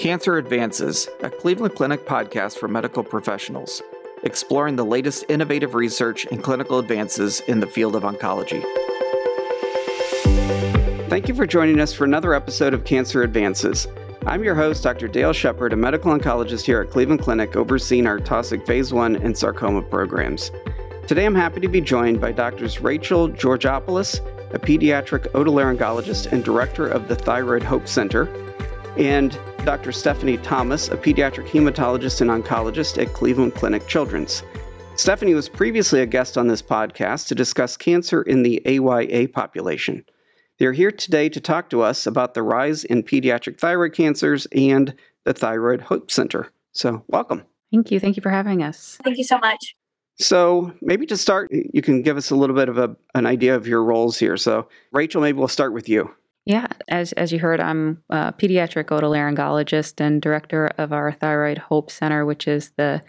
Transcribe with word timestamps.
Cancer 0.00 0.38
Advances, 0.38 1.10
a 1.22 1.28
Cleveland 1.28 1.74
Clinic 1.74 2.06
podcast 2.06 2.56
for 2.56 2.68
medical 2.68 3.04
professionals, 3.04 3.82
exploring 4.22 4.76
the 4.76 4.82
latest 4.82 5.26
innovative 5.28 5.74
research 5.74 6.24
and 6.24 6.42
clinical 6.42 6.78
advances 6.78 7.40
in 7.40 7.60
the 7.60 7.66
field 7.66 7.94
of 7.94 8.04
oncology. 8.04 8.64
Thank 11.10 11.28
you 11.28 11.34
for 11.34 11.46
joining 11.46 11.80
us 11.80 11.92
for 11.92 12.04
another 12.04 12.32
episode 12.32 12.72
of 12.72 12.84
Cancer 12.84 13.22
Advances. 13.22 13.88
I'm 14.24 14.42
your 14.42 14.54
host, 14.54 14.82
Dr. 14.82 15.06
Dale 15.06 15.34
Shepard, 15.34 15.74
a 15.74 15.76
medical 15.76 16.16
oncologist 16.18 16.64
here 16.64 16.80
at 16.80 16.88
Cleveland 16.88 17.20
Clinic, 17.20 17.54
overseeing 17.54 18.06
our 18.06 18.18
Taussig 18.18 18.66
Phase 18.66 18.94
1 18.94 19.16
and 19.16 19.36
sarcoma 19.36 19.82
programs. 19.82 20.50
Today 21.08 21.26
I'm 21.26 21.34
happy 21.34 21.60
to 21.60 21.68
be 21.68 21.82
joined 21.82 22.22
by 22.22 22.32
Doctors 22.32 22.80
Rachel 22.80 23.28
Georgopoulos, 23.28 24.20
a 24.54 24.58
pediatric 24.58 25.30
otolaryngologist 25.32 26.32
and 26.32 26.42
director 26.42 26.88
of 26.88 27.08
the 27.08 27.16
Thyroid 27.16 27.62
Hope 27.62 27.86
Center, 27.86 28.34
and 28.96 29.38
Dr. 29.64 29.92
Stephanie 29.92 30.38
Thomas, 30.38 30.88
a 30.88 30.96
pediatric 30.96 31.46
hematologist 31.46 32.20
and 32.20 32.30
oncologist 32.30 33.00
at 33.00 33.12
Cleveland 33.12 33.54
Clinic 33.54 33.86
Children's. 33.86 34.42
Stephanie 34.96 35.34
was 35.34 35.48
previously 35.48 36.00
a 36.00 36.06
guest 36.06 36.36
on 36.36 36.48
this 36.48 36.62
podcast 36.62 37.28
to 37.28 37.34
discuss 37.34 37.76
cancer 37.76 38.22
in 38.22 38.42
the 38.42 38.62
AYA 38.66 39.28
population. 39.28 40.04
They're 40.58 40.72
here 40.72 40.90
today 40.90 41.28
to 41.30 41.40
talk 41.40 41.70
to 41.70 41.82
us 41.82 42.06
about 42.06 42.34
the 42.34 42.42
rise 42.42 42.84
in 42.84 43.02
pediatric 43.02 43.58
thyroid 43.58 43.94
cancers 43.94 44.46
and 44.52 44.94
the 45.24 45.32
Thyroid 45.32 45.80
Hope 45.80 46.10
Center. 46.10 46.50
So, 46.72 47.04
welcome. 47.08 47.44
Thank 47.72 47.90
you. 47.90 48.00
Thank 48.00 48.16
you 48.16 48.22
for 48.22 48.30
having 48.30 48.62
us. 48.62 48.98
Thank 49.02 49.16
you 49.16 49.24
so 49.24 49.38
much. 49.38 49.74
So, 50.18 50.72
maybe 50.82 51.06
to 51.06 51.16
start, 51.16 51.48
you 51.50 51.80
can 51.80 52.02
give 52.02 52.18
us 52.18 52.30
a 52.30 52.36
little 52.36 52.56
bit 52.56 52.68
of 52.68 52.76
a, 52.76 52.94
an 53.14 53.24
idea 53.24 53.56
of 53.56 53.66
your 53.66 53.82
roles 53.82 54.18
here. 54.18 54.36
So, 54.36 54.68
Rachel, 54.92 55.22
maybe 55.22 55.38
we'll 55.38 55.48
start 55.48 55.72
with 55.72 55.88
you. 55.88 56.14
Yeah, 56.50 56.66
as 56.88 57.12
as 57.12 57.30
you 57.30 57.38
heard, 57.38 57.60
I'm 57.60 58.02
a 58.10 58.32
pediatric 58.32 58.86
otolaryngologist 58.86 60.00
and 60.00 60.20
director 60.20 60.66
of 60.78 60.92
our 60.92 61.12
Thyroid 61.12 61.58
Hope 61.58 61.92
Center, 61.92 62.26
which 62.26 62.48
is 62.48 62.72
the 62.76 63.00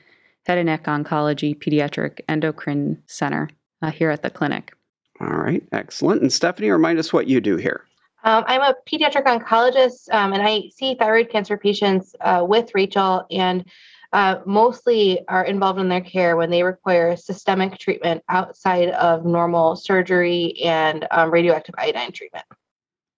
head 0.45 0.59
and 0.59 0.67
neck 0.67 0.83
oncology 0.83 1.57
pediatric 1.57 2.19
endocrine 2.29 3.01
center 3.07 3.49
uh, 3.81 3.89
here 3.89 4.11
at 4.11 4.21
the 4.21 4.29
clinic. 4.29 4.73
All 5.19 5.37
right, 5.39 5.63
excellent. 5.71 6.21
And 6.21 6.31
Stephanie, 6.31 6.69
remind 6.69 6.99
us 6.99 7.11
what 7.11 7.25
you 7.25 7.41
do 7.41 7.57
here. 7.57 7.85
Um, 8.23 8.43
I'm 8.45 8.61
a 8.61 8.75
pediatric 8.87 9.25
oncologist, 9.25 10.13
um, 10.13 10.33
and 10.33 10.43
I 10.43 10.69
see 10.75 10.93
thyroid 10.93 11.31
cancer 11.31 11.57
patients 11.57 12.13
uh, 12.21 12.45
with 12.47 12.69
Rachel, 12.75 13.25
and 13.31 13.65
uh, 14.13 14.35
mostly 14.45 15.27
are 15.27 15.45
involved 15.45 15.79
in 15.79 15.89
their 15.89 16.01
care 16.01 16.37
when 16.37 16.51
they 16.51 16.61
require 16.61 17.15
systemic 17.15 17.79
treatment 17.79 18.23
outside 18.29 18.89
of 18.89 19.25
normal 19.25 19.75
surgery 19.77 20.61
and 20.61 21.07
um, 21.09 21.31
radioactive 21.31 21.73
iodine 21.79 22.11
treatment. 22.11 22.45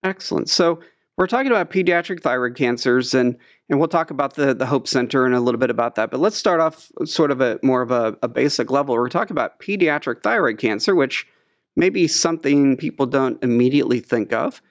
Excellent. 0.04 0.50
So 0.50 0.80
we're 1.18 1.28
talking 1.28 1.52
about 1.52 1.70
pediatric 1.70 2.22
thyroid 2.22 2.56
cancers, 2.56 3.14
and 3.14 3.38
and 3.70 3.80
we'll 3.80 3.88
talk 3.88 4.12
about 4.12 4.36
the 4.36 4.54
the 4.54 4.66
Hope 4.66 4.88
Center 4.88 5.26
and 5.26 5.36
a 5.36 5.40
little 5.40 5.60
bit 5.60 5.70
about 5.70 5.96
that. 5.96 6.12
But 6.12 6.20
let's 6.20 6.38
start 6.38 6.60
off 6.60 6.92
sort 7.06 7.32
of 7.32 7.42
a 7.42 7.60
more 7.62 7.82
of 7.82 7.92
a, 7.92 8.18
a 8.24 8.28
basic 8.28 8.72
level. 8.72 8.96
We're 8.96 9.10
talking 9.10 9.34
about 9.34 9.60
pediatric 9.60 10.24
thyroid 10.24 10.58
cancer, 10.58 10.96
which 10.96 11.28
may 11.76 11.90
be 11.90 12.08
something 12.08 12.78
people 12.78 13.06
don't 13.06 13.42
immediately 13.44 14.00
think 14.00 14.34
of, 14.34 14.62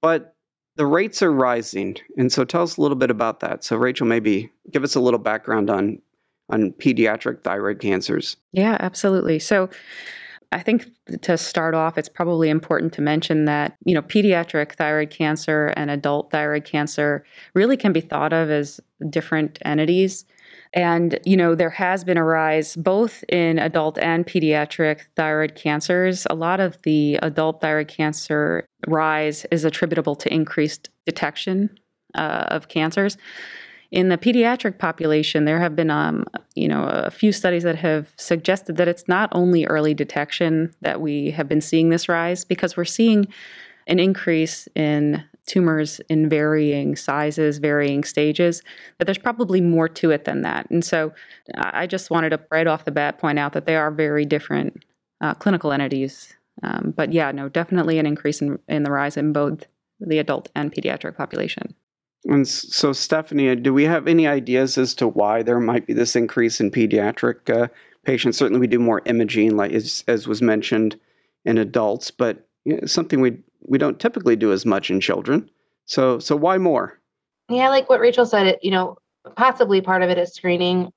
but 0.00 0.34
the 0.76 0.86
rates 0.86 1.22
are 1.22 1.32
rising. 1.32 1.96
And 2.16 2.32
so 2.32 2.44
tell 2.44 2.62
us 2.62 2.76
a 2.76 2.80
little 2.80 2.96
bit 2.96 3.10
about 3.10 3.40
that. 3.40 3.62
So 3.62 3.76
Rachel, 3.76 4.06
maybe 4.06 4.50
give 4.70 4.84
us 4.84 4.94
a 4.94 5.00
little 5.00 5.20
background 5.20 5.70
on 5.70 6.00
on 6.48 6.72
pediatric 6.72 7.42
thyroid 7.42 7.80
cancers. 7.80 8.36
Yeah, 8.52 8.76
absolutely. 8.80 9.38
So 9.38 9.70
I 10.52 10.60
think 10.60 10.86
to 11.22 11.38
start 11.38 11.74
off, 11.74 11.96
it's 11.96 12.08
probably 12.08 12.50
important 12.50 12.92
to 12.94 13.02
mention 13.02 13.46
that, 13.46 13.76
you 13.84 13.94
know, 13.94 14.02
pediatric 14.02 14.72
thyroid 14.72 15.10
cancer 15.10 15.68
and 15.76 15.90
adult 15.90 16.30
thyroid 16.30 16.64
cancer 16.64 17.24
really 17.54 17.76
can 17.76 17.92
be 17.92 18.00
thought 18.00 18.32
of 18.32 18.50
as 18.50 18.78
different 19.08 19.58
entities. 19.64 20.24
And, 20.74 21.18
you 21.24 21.36
know, 21.36 21.54
there 21.54 21.70
has 21.70 22.04
been 22.04 22.16
a 22.16 22.24
rise 22.24 22.76
both 22.76 23.24
in 23.28 23.58
adult 23.58 23.98
and 23.98 24.26
pediatric 24.26 25.00
thyroid 25.16 25.54
cancers. 25.54 26.26
A 26.30 26.34
lot 26.34 26.60
of 26.60 26.80
the 26.82 27.16
adult 27.22 27.60
thyroid 27.60 27.88
cancer 27.88 28.66
rise 28.86 29.44
is 29.50 29.64
attributable 29.64 30.14
to 30.16 30.32
increased 30.32 30.90
detection 31.06 31.78
uh, 32.14 32.44
of 32.48 32.68
cancers. 32.68 33.16
In 33.92 34.08
the 34.08 34.16
pediatric 34.16 34.78
population, 34.78 35.44
there 35.44 35.60
have 35.60 35.76
been, 35.76 35.90
um, 35.90 36.24
you 36.54 36.66
know, 36.66 36.84
a 36.84 37.10
few 37.10 37.30
studies 37.30 37.62
that 37.62 37.76
have 37.76 38.10
suggested 38.16 38.78
that 38.78 38.88
it's 38.88 39.06
not 39.06 39.28
only 39.32 39.66
early 39.66 39.92
detection 39.92 40.74
that 40.80 41.02
we 41.02 41.30
have 41.30 41.46
been 41.46 41.60
seeing 41.60 41.90
this 41.90 42.08
rise, 42.08 42.42
because 42.42 42.74
we're 42.74 42.86
seeing 42.86 43.26
an 43.86 43.98
increase 43.98 44.66
in 44.74 45.22
tumors 45.44 46.00
in 46.08 46.26
varying 46.30 46.96
sizes, 46.96 47.58
varying 47.58 48.02
stages, 48.02 48.62
that 48.96 49.04
there's 49.04 49.18
probably 49.18 49.60
more 49.60 49.88
to 49.90 50.10
it 50.10 50.24
than 50.24 50.40
that. 50.40 50.70
And 50.70 50.82
so 50.82 51.12
I 51.56 51.86
just 51.86 52.10
wanted 52.10 52.30
to 52.30 52.40
right 52.50 52.66
off 52.66 52.86
the 52.86 52.92
bat 52.92 53.18
point 53.18 53.38
out 53.38 53.52
that 53.52 53.66
they 53.66 53.76
are 53.76 53.90
very 53.90 54.24
different 54.24 54.84
uh, 55.20 55.34
clinical 55.34 55.70
entities. 55.70 56.32
Um, 56.62 56.94
but 56.96 57.12
yeah, 57.12 57.30
no, 57.30 57.50
definitely 57.50 57.98
an 57.98 58.06
increase 58.06 58.40
in, 58.40 58.58
in 58.68 58.84
the 58.84 58.90
rise 58.90 59.18
in 59.18 59.34
both 59.34 59.66
the 60.00 60.18
adult 60.18 60.48
and 60.54 60.72
pediatric 60.72 61.16
population. 61.16 61.74
And 62.24 62.46
so, 62.46 62.92
Stephanie, 62.92 63.56
do 63.56 63.74
we 63.74 63.84
have 63.84 64.06
any 64.06 64.26
ideas 64.26 64.78
as 64.78 64.94
to 64.94 65.08
why 65.08 65.42
there 65.42 65.58
might 65.58 65.86
be 65.86 65.92
this 65.92 66.14
increase 66.14 66.60
in 66.60 66.70
pediatric 66.70 67.50
uh, 67.50 67.68
patients? 68.04 68.38
Certainly, 68.38 68.60
we 68.60 68.68
do 68.68 68.78
more 68.78 69.02
imaging, 69.06 69.56
like 69.56 69.72
as, 69.72 70.04
as 70.06 70.28
was 70.28 70.40
mentioned, 70.40 70.98
in 71.44 71.58
adults, 71.58 72.10
but 72.12 72.46
you 72.64 72.76
know, 72.76 72.86
something 72.86 73.20
we 73.20 73.38
we 73.62 73.78
don't 73.78 73.98
typically 73.98 74.36
do 74.36 74.52
as 74.52 74.64
much 74.64 74.90
in 74.90 75.00
children. 75.00 75.50
So, 75.86 76.20
so 76.20 76.36
why 76.36 76.58
more? 76.58 76.98
Yeah, 77.48 77.68
like 77.68 77.88
what 77.88 78.00
Rachel 78.00 78.24
said, 78.24 78.56
you 78.62 78.70
know 78.70 78.98
possibly 79.36 79.80
part 79.80 80.02
of 80.02 80.10
it 80.10 80.18
is 80.18 80.34
screening. 80.34 80.92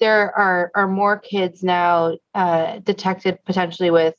There 0.00 0.36
are 0.36 0.70
are 0.74 0.88
more 0.88 1.18
kids 1.18 1.62
now 1.62 2.16
uh, 2.34 2.78
detected 2.80 3.38
potentially 3.44 3.90
with 3.90 4.14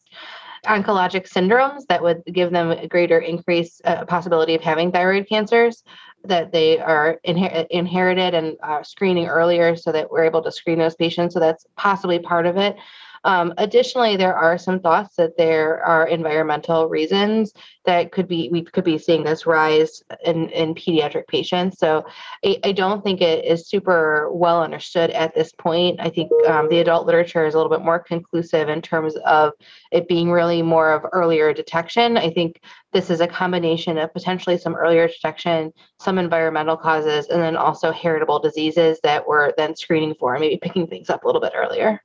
oncologic 0.65 1.29
syndromes 1.29 1.85
that 1.87 2.03
would 2.03 2.21
give 2.25 2.51
them 2.51 2.71
a 2.71 2.87
greater 2.87 3.17
increase 3.17 3.79
uh, 3.85 4.03
possibility 4.05 4.55
of 4.55 4.61
having 4.61 4.91
thyroid 4.91 5.27
cancers 5.29 5.83
that 6.25 6.51
they 6.51 6.79
are 6.79 7.19
inher- 7.25 7.67
inherited 7.69 8.33
and 8.33 8.57
uh, 8.61 8.83
screening 8.83 9.27
earlier 9.27 9.75
so 9.75 9.91
that 9.91 10.11
we're 10.11 10.25
able 10.25 10.41
to 10.43 10.51
screen 10.51 10.79
those 10.79 10.95
patients. 10.95 11.33
So 11.33 11.39
that's 11.39 11.65
possibly 11.75 12.19
part 12.19 12.45
of 12.45 12.57
it. 12.57 12.75
Um, 13.23 13.53
additionally, 13.57 14.17
there 14.17 14.35
are 14.35 14.57
some 14.57 14.79
thoughts 14.79 15.15
that 15.15 15.37
there 15.37 15.83
are 15.83 16.07
environmental 16.07 16.87
reasons 16.87 17.53
that 17.85 18.11
could 18.11 18.27
be 18.27 18.49
we 18.51 18.63
could 18.63 18.83
be 18.83 18.97
seeing 18.97 19.23
this 19.23 19.45
rise 19.45 20.03
in, 20.23 20.49
in 20.49 20.75
pediatric 20.75 21.27
patients. 21.27 21.79
So 21.79 22.05
I, 22.45 22.59
I 22.63 22.71
don't 22.71 23.03
think 23.03 23.21
it 23.21 23.45
is 23.45 23.67
super 23.67 24.29
well 24.31 24.61
understood 24.61 25.09
at 25.11 25.33
this 25.33 25.51
point. 25.53 25.99
I 25.99 26.09
think 26.09 26.31
um, 26.47 26.69
the 26.69 26.79
adult 26.79 27.05
literature 27.05 27.45
is 27.45 27.53
a 27.53 27.57
little 27.57 27.71
bit 27.71 27.83
more 27.83 27.99
conclusive 27.99 28.69
in 28.69 28.81
terms 28.81 29.15
of 29.25 29.53
it 29.91 30.07
being 30.07 30.29
really 30.31 30.61
more 30.61 30.91
of 30.91 31.05
earlier 31.11 31.53
detection. 31.53 32.17
I 32.17 32.29
think 32.29 32.61
this 32.93 33.09
is 33.09 33.21
a 33.21 33.27
combination 33.27 33.97
of 33.97 34.13
potentially 34.13 34.57
some 34.57 34.75
earlier 34.75 35.07
detection, 35.07 35.71
some 35.99 36.17
environmental 36.17 36.77
causes, 36.77 37.27
and 37.27 37.41
then 37.41 37.55
also 37.55 37.91
heritable 37.91 38.39
diseases 38.39 38.99
that 39.03 39.27
we're 39.27 39.53
then 39.57 39.75
screening 39.75 40.15
for 40.19 40.33
and 40.33 40.41
maybe 40.41 40.57
picking 40.61 40.87
things 40.87 41.09
up 41.09 41.23
a 41.23 41.27
little 41.27 41.41
bit 41.41 41.53
earlier. 41.55 42.01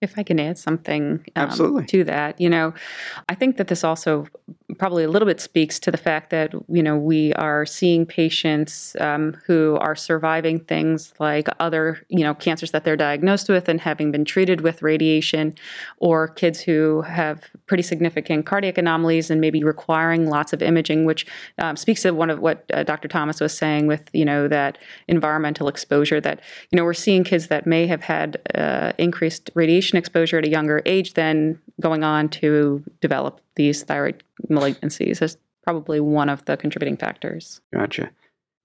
If 0.00 0.18
I 0.18 0.22
can 0.22 0.38
add 0.38 0.58
something 0.58 1.24
um, 1.36 1.48
Absolutely. 1.48 1.86
to 1.86 2.04
that, 2.04 2.40
you 2.40 2.48
know, 2.48 2.74
I 3.28 3.34
think 3.34 3.56
that 3.56 3.68
this 3.68 3.84
also 3.84 4.26
probably 4.78 5.04
a 5.04 5.08
little 5.08 5.26
bit 5.26 5.40
speaks 5.40 5.78
to 5.80 5.90
the 5.90 5.96
fact 5.96 6.30
that, 6.30 6.54
you 6.68 6.82
know, 6.82 6.96
we 6.96 7.32
are 7.34 7.66
seeing 7.66 8.06
patients 8.06 8.96
um, 9.00 9.36
who 9.46 9.76
are 9.80 9.94
surviving 9.94 10.58
things 10.60 11.12
like 11.18 11.48
other, 11.60 12.04
you 12.08 12.20
know, 12.20 12.34
cancers 12.34 12.70
that 12.70 12.84
they're 12.84 12.96
diagnosed 12.96 13.48
with 13.48 13.68
and 13.68 13.80
having 13.80 14.10
been 14.12 14.24
treated 14.24 14.60
with 14.60 14.82
radiation, 14.82 15.54
or 15.98 16.28
kids 16.28 16.60
who 16.60 17.02
have 17.02 17.44
pretty 17.66 17.82
significant 17.82 18.46
cardiac 18.46 18.78
anomalies 18.78 19.30
and 19.30 19.40
maybe 19.40 19.62
requiring 19.62 20.28
lots 20.28 20.52
of 20.52 20.62
imaging, 20.62 21.04
which 21.04 21.26
um, 21.58 21.76
speaks 21.76 22.02
to 22.02 22.12
one 22.12 22.30
of 22.30 22.40
what 22.40 22.64
uh, 22.72 22.82
Dr. 22.82 23.08
Thomas 23.08 23.40
was 23.40 23.56
saying 23.56 23.86
with, 23.86 24.08
you 24.12 24.24
know, 24.24 24.48
that 24.48 24.78
environmental 25.08 25.68
exposure 25.68 26.20
that, 26.20 26.40
you 26.70 26.76
know, 26.76 26.84
we're 26.84 26.94
seeing 26.94 27.24
kids 27.24 27.48
that 27.48 27.66
may 27.66 27.86
have 27.86 28.02
had 28.02 28.40
uh, 28.54 28.92
increased 28.98 29.50
radiation 29.54 29.96
exposure 29.96 30.38
at 30.38 30.44
a 30.44 30.50
younger 30.50 30.82
age 30.86 31.14
then 31.14 31.58
going 31.80 32.04
on 32.04 32.28
to 32.28 32.82
develop 33.00 33.40
these 33.56 33.82
thyroid 33.82 34.22
malignancies 34.48 35.22
is 35.22 35.36
probably 35.62 36.00
one 36.00 36.28
of 36.28 36.44
the 36.46 36.56
contributing 36.56 36.96
factors. 36.96 37.60
Gotcha. 37.72 38.10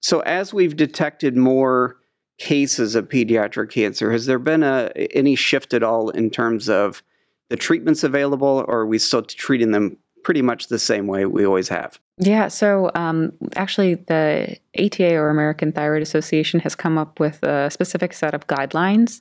So, 0.00 0.20
as 0.20 0.54
we've 0.54 0.76
detected 0.76 1.36
more 1.36 1.96
cases 2.38 2.94
of 2.94 3.08
pediatric 3.08 3.70
cancer, 3.70 4.12
has 4.12 4.26
there 4.26 4.38
been 4.38 4.62
a, 4.62 4.90
any 5.12 5.34
shift 5.34 5.74
at 5.74 5.82
all 5.82 6.10
in 6.10 6.30
terms 6.30 6.68
of 6.68 7.02
the 7.48 7.56
treatments 7.56 8.04
available, 8.04 8.64
or 8.68 8.80
are 8.80 8.86
we 8.86 8.98
still 8.98 9.22
treating 9.22 9.70
them 9.70 9.96
pretty 10.24 10.42
much 10.42 10.68
the 10.68 10.78
same 10.78 11.06
way 11.06 11.24
we 11.24 11.46
always 11.46 11.68
have? 11.68 11.98
Yeah, 12.18 12.48
so 12.48 12.90
um, 12.94 13.32
actually, 13.56 13.94
the 13.94 14.56
ATA 14.78 15.14
or 15.14 15.30
American 15.30 15.72
Thyroid 15.72 16.02
Association 16.02 16.60
has 16.60 16.74
come 16.74 16.98
up 16.98 17.20
with 17.20 17.42
a 17.42 17.70
specific 17.70 18.12
set 18.12 18.34
of 18.34 18.46
guidelines 18.48 19.20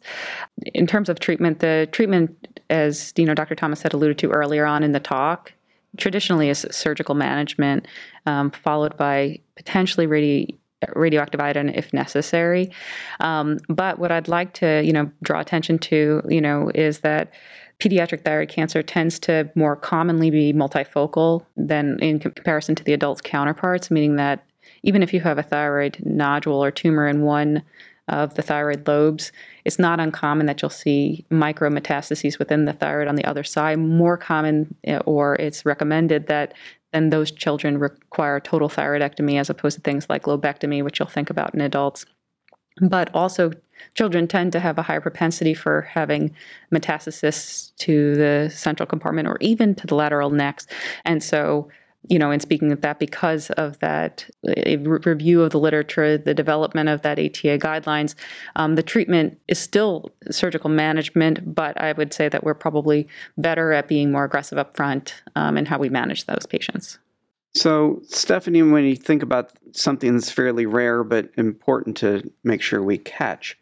in 0.74 0.88
terms 0.88 1.08
of 1.08 1.20
treatment. 1.20 1.60
The 1.60 1.88
treatment, 1.92 2.60
as 2.70 3.14
you 3.16 3.26
know, 3.26 3.36
Dr. 3.36 3.56
Thomas 3.56 3.84
had 3.84 3.94
alluded 3.94 4.18
to 4.20 4.32
earlier 4.32 4.66
on 4.66 4.84
in 4.84 4.94
the 4.94 5.00
talk, 5.00 5.54
traditionally 5.98 6.50
is 6.50 6.66
surgical 6.72 7.16
management, 7.16 7.88
um, 8.26 8.52
followed 8.52 8.98
by 8.98 9.40
potentially 9.56 10.08
radi- 10.08 10.56
radioactive 10.96 11.40
iodine 11.40 11.70
if 11.70 11.94
necessary. 11.94 12.72
Um, 13.20 13.60
but 13.68 14.00
what 14.00 14.12
I'd 14.12 14.28
like 14.28 14.54
to, 14.56 14.82
you 14.84 14.94
know, 14.94 15.12
draw 15.24 15.40
attention 15.40 15.80
to, 15.80 16.22
you 16.30 16.42
know, 16.42 16.72
is 16.76 17.00
that 17.00 17.34
pediatric 17.80 18.24
thyroid 18.24 18.50
cancer 18.50 18.82
tends 18.82 19.20
to 19.20 19.50
more 19.56 19.76
commonly 19.76 20.30
be 20.30 20.54
multifocal 20.54 21.46
than 21.56 22.00
in 22.00 22.20
comparison 22.20 22.76
to 22.76 22.84
the 22.84 22.94
adult's 22.94 23.22
counterparts, 23.22 23.92
meaning 23.92 24.16
that 24.16 24.44
even 24.84 25.04
if 25.04 25.14
you 25.14 25.20
have 25.22 25.38
a 25.38 25.44
thyroid 25.44 25.98
nodule 26.04 26.64
or 26.64 26.72
tumor 26.72 27.08
in 27.08 27.22
one 27.22 27.62
of 28.08 28.36
the 28.36 28.42
thyroid 28.42 28.88
lobes, 28.88 29.32
it's 29.66 29.78
not 29.78 30.00
uncommon 30.00 30.46
that 30.46 30.62
you'll 30.62 30.70
see 30.70 31.26
micrometastases 31.30 32.40
within 32.40 32.66
the 32.66 32.74
thyroid 32.74 33.08
on 33.08 33.16
the 33.16 33.26
other 33.26 33.44
side. 33.44 33.78
More 33.78 34.18
common, 34.18 34.74
eh, 34.86 35.00
or 35.06 35.36
it's 35.36 35.66
recommended 35.66 36.28
that 36.28 36.54
then 36.94 37.10
those 37.10 37.32
children 37.32 37.78
require 37.78 38.40
total 38.40 38.70
thyroidectomy 38.70 39.40
as 39.40 39.50
opposed 39.50 39.78
to 39.78 39.82
things 39.82 40.08
like 40.10 40.24
lobectomy, 40.24 40.84
which 40.84 41.00
you'll 41.00 41.08
think 41.08 41.30
about 41.30 41.54
in 41.54 41.62
adults. 41.62 42.06
But 42.82 43.14
also, 43.14 43.52
children 43.96 44.28
tend 44.28 44.52
to 44.54 44.60
have 44.60 44.78
a 44.78 44.84
higher 44.84 45.02
propensity 45.02 45.54
for 45.54 45.82
having 45.82 46.36
metastasis 46.74 47.76
to 47.78 48.16
the 48.16 48.50
central 48.54 48.88
compartment 48.88 49.28
or 49.28 49.38
even 49.42 49.76
to 49.76 49.88
the 49.88 49.96
lateral 49.96 50.30
necks. 50.30 50.68
And 51.04 51.24
so, 51.24 51.70
you 52.10 52.18
know, 52.20 52.32
in 52.32 52.40
speaking 52.40 52.72
of 52.72 52.82
that, 52.82 53.00
because 53.00 53.50
of 53.52 53.80
that 53.80 54.30
review 54.46 55.44
of 55.44 55.52
the 55.52 55.60
literature, 55.60 56.18
the 56.18 56.34
development 56.34 56.90
of 56.90 57.02
that 57.02 57.20
ATA 57.20 57.58
guidelines, 57.58 58.16
um, 58.56 58.76
the 58.76 58.84
treatment 58.84 59.40
is 59.48 59.60
still 59.60 60.12
surgical 60.32 60.70
management, 60.70 61.54
but 61.54 61.80
I 61.80 61.94
would 61.94 62.14
say 62.14 62.30
that 62.30 62.44
we're 62.44 62.54
probably 62.54 63.08
better 63.38 63.74
at 63.74 63.88
being 63.88 64.12
more 64.12 64.24
aggressive 64.24 64.58
upfront 64.58 65.14
um, 65.36 65.58
in 65.58 65.66
how 65.66 65.78
we 65.78 65.90
manage 65.90 66.26
those 66.26 66.46
patients. 66.46 67.00
So, 67.54 68.02
Stephanie, 68.08 68.62
when 68.62 68.84
you 68.84 68.96
think 68.96 69.24
about 69.24 69.52
something 69.72 70.14
that's 70.14 70.32
fairly 70.32 70.66
rare 70.66 71.04
but 71.04 71.32
important 71.38 71.98
to 71.98 72.32
make 72.44 72.62
sure 72.62 72.84
we 72.84 72.98
catch, 73.00 73.58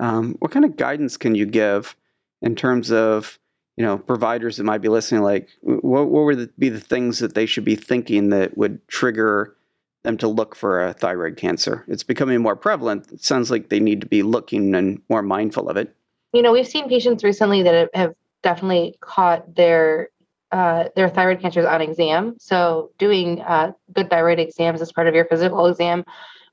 um, 0.00 0.36
what 0.38 0.50
kind 0.50 0.64
of 0.64 0.76
guidance 0.76 1.16
can 1.16 1.34
you 1.34 1.46
give 1.46 1.94
in 2.42 2.56
terms 2.56 2.90
of 2.90 3.38
you 3.76 3.84
know 3.84 3.98
providers 3.98 4.56
that 4.56 4.64
might 4.64 4.82
be 4.82 4.88
listening 4.88 5.22
like 5.22 5.48
what, 5.60 6.08
what 6.08 6.24
would 6.24 6.52
be 6.58 6.68
the 6.68 6.80
things 6.80 7.18
that 7.18 7.34
they 7.34 7.46
should 7.46 7.64
be 7.64 7.76
thinking 7.76 8.30
that 8.30 8.56
would 8.56 8.86
trigger 8.88 9.56
them 10.04 10.16
to 10.18 10.28
look 10.28 10.54
for 10.54 10.84
a 10.84 10.92
thyroid 10.92 11.36
cancer? 11.36 11.84
It's 11.88 12.02
becoming 12.02 12.42
more 12.42 12.56
prevalent. 12.56 13.10
It 13.10 13.24
sounds 13.24 13.50
like 13.50 13.70
they 13.70 13.80
need 13.80 14.02
to 14.02 14.06
be 14.06 14.22
looking 14.22 14.74
and 14.74 15.00
more 15.08 15.22
mindful 15.22 15.68
of 15.68 15.76
it. 15.76 15.94
You 16.32 16.42
know 16.42 16.52
we've 16.52 16.68
seen 16.68 16.88
patients 16.88 17.24
recently 17.24 17.62
that 17.62 17.90
have 17.94 18.14
definitely 18.42 18.96
caught 19.00 19.54
their 19.54 20.10
uh, 20.52 20.88
their 20.94 21.08
thyroid 21.08 21.40
cancers 21.40 21.64
on 21.64 21.80
exam. 21.80 22.36
So 22.38 22.92
doing 22.98 23.40
uh, 23.40 23.72
good 23.92 24.08
thyroid 24.08 24.38
exams 24.38 24.80
as 24.80 24.92
part 24.92 25.08
of 25.08 25.14
your 25.14 25.24
physical 25.24 25.66
exam 25.66 26.04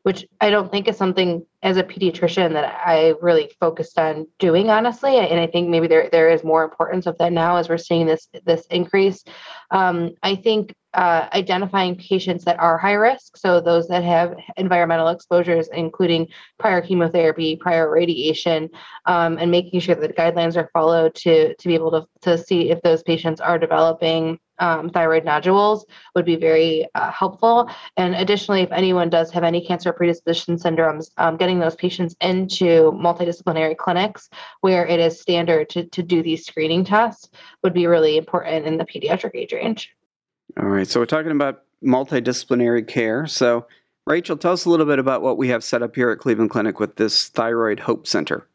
which 0.04 0.26
I 0.40 0.50
don't 0.50 0.72
think 0.72 0.88
is 0.88 0.98
something 0.98 1.46
as 1.64 1.78
a 1.78 1.84
pediatrician 1.84 2.54
that 2.54 2.82
I 2.86 3.14
really 3.22 3.52
focused 3.60 4.00
on 4.00 4.28
doing 4.40 4.70
honestly. 4.70 5.18
And 5.18 5.40
I 5.40 5.48
think 5.48 5.70
maybe 5.70 5.88
there 5.88 6.10
there 6.12 6.30
is 6.30 6.44
more 6.44 6.64
importance 6.64 7.06
of 7.06 7.18
that 7.20 7.32
now 7.32 7.58
as 7.58 7.70
we're 7.70 7.78
seeing 7.78 8.08
this 8.08 8.28
this 8.46 8.66
increase. 8.68 9.24
Um, 9.70 10.12
I 10.24 10.36
think 10.36 10.74
uh, 10.94 11.30
identifying 11.34 11.96
patients 11.96 12.44
that 12.44 12.60
are 12.60 12.78
high 12.78 12.94
risk, 12.94 13.38
so 13.38 13.62
those 13.62 13.88
that 13.88 14.04
have 14.04 14.36
environmental 14.58 15.08
exposures, 15.08 15.70
including 15.72 16.28
prior 16.60 16.82
chemotherapy, 16.82 17.56
prior 17.56 17.90
radiation, 17.90 18.70
um, 19.06 19.38
and 19.38 19.50
making 19.50 19.80
sure 19.80 19.96
that 19.96 20.18
guidelines 20.18 20.58
are 20.58 20.70
followed 20.74 21.16
to 21.16 21.56
to 21.56 21.68
be 21.68 21.76
able 21.76 21.92
to 21.92 22.06
to 22.22 22.38
see 22.38 22.72
if 22.72 22.82
those 22.82 23.04
patients 23.04 23.40
are 23.40 23.60
developing 23.60 24.40
um, 24.62 24.90
thyroid 24.90 25.26
nodules 25.26 25.86
would 26.16 26.26
be 26.26 26.38
very 26.38 26.88
uh, 26.96 27.12
helpful. 27.12 27.70
And 27.98 28.16
additionally, 28.16 28.62
if 28.62 28.72
anyone 28.72 29.10
does 29.10 29.32
have 29.32 29.44
any 29.44 29.66
cancer 29.66 29.92
predisposition 29.92 30.58
syndromes, 30.58 31.10
um, 31.18 31.36
getting 31.36 31.60
those 31.60 31.76
patients 31.76 32.16
into 32.22 32.92
multidisciplinary 32.94 33.76
clinics 33.76 34.30
where 34.62 34.86
it 34.86 35.00
is 35.00 35.20
standard 35.20 35.70
to, 35.72 35.86
to 35.86 36.02
do 36.02 36.24
these 36.24 36.46
screening 36.46 36.86
tests 36.86 37.30
would 37.64 37.74
be 37.74 37.88
really 37.88 38.16
important 38.16 38.66
in 38.66 38.78
the 38.78 38.86
pediatric 38.86 39.32
age 39.36 39.52
range. 39.52 39.92
All 40.60 40.68
right. 40.68 40.88
So 40.88 41.00
we're 41.00 41.06
talking 41.06 41.32
about 41.32 41.64
multidisciplinary 41.84 42.88
care. 42.88 43.26
So, 43.26 43.66
Rachel, 44.06 44.36
tell 44.36 44.54
us 44.54 44.66
a 44.66 44.70
little 44.70 44.86
bit 44.86 45.00
about 45.00 45.22
what 45.22 45.38
we 45.38 45.48
have 45.50 45.64
set 45.64 45.82
up 45.82 45.96
here 45.96 46.10
at 46.10 46.20
Cleveland 46.20 46.50
Clinic 46.50 46.80
with 46.80 46.96
this 46.96 47.30
Thyroid 47.30 47.80
Hope 47.80 48.08
Center. 48.08 48.48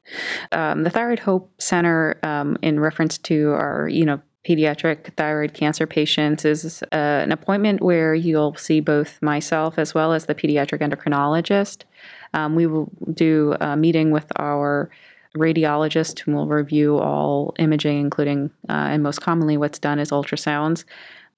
Um, 0.52 0.82
the 0.82 0.90
Thyroid 0.90 1.20
Hope 1.20 1.50
Center, 1.60 2.18
um, 2.22 2.58
in 2.62 2.80
reference 2.80 3.16
to 3.18 3.50
our, 3.52 3.88
you 3.88 4.04
know, 4.04 4.20
pediatric 4.46 5.12
thyroid 5.16 5.54
cancer 5.54 5.86
patients 5.86 6.44
is 6.44 6.82
uh, 6.92 6.96
an 6.96 7.32
appointment 7.32 7.82
where 7.82 8.14
you'll 8.14 8.54
see 8.54 8.80
both 8.80 9.20
myself 9.20 9.78
as 9.78 9.92
well 9.92 10.12
as 10.12 10.26
the 10.26 10.34
pediatric 10.34 10.80
endocrinologist. 10.80 11.82
Um, 12.32 12.54
we 12.54 12.66
will 12.66 12.90
do 13.12 13.56
a 13.60 13.76
meeting 13.76 14.12
with 14.12 14.30
our 14.36 14.88
radiologist 15.36 16.20
who 16.20 16.32
will 16.32 16.46
review 16.46 16.98
all 16.98 17.54
imaging, 17.58 18.00
including, 18.00 18.50
uh, 18.68 18.88
and 18.92 19.02
most 19.02 19.20
commonly, 19.20 19.56
what's 19.56 19.78
done 19.78 19.98
is 19.98 20.10
ultrasounds. 20.10 20.84